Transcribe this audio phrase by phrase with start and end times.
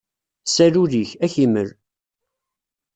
[0.55, 1.69] Sal ul-ik, ad ak-imel.